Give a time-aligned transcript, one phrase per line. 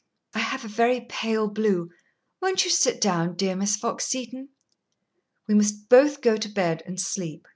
[0.33, 1.91] "I have a very pale blue.
[2.41, 4.49] Won't you sit down, dear Miss Fox Seton?"
[5.47, 7.47] "We must both go to bed and sleep.